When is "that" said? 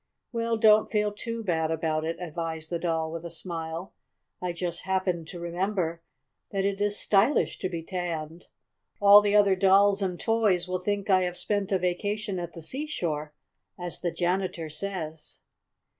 6.49-6.65